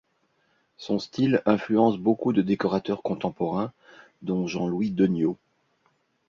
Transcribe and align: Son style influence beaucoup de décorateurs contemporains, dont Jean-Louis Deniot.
Son 0.77 0.97
style 0.97 1.43
influence 1.45 1.97
beaucoup 1.99 2.33
de 2.33 2.41
décorateurs 2.41 3.03
contemporains, 3.03 3.71
dont 4.23 4.47
Jean-Louis 4.47 4.89
Deniot. 4.89 5.37